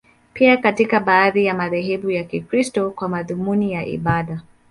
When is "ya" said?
1.45-1.53, 2.11-2.23, 3.73-3.85